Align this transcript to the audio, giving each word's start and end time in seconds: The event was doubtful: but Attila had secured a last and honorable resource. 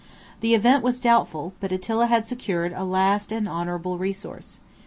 The 0.39 0.55
event 0.55 0.81
was 0.81 0.99
doubtful: 0.99 1.53
but 1.59 1.71
Attila 1.71 2.07
had 2.07 2.25
secured 2.25 2.73
a 2.73 2.83
last 2.83 3.31
and 3.31 3.47
honorable 3.47 3.99
resource. 3.99 4.57